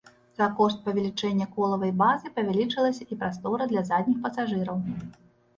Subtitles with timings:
[0.37, 4.83] За кошт павелічэння колавай базы павялічылася і прастора для задніх пасажыраў.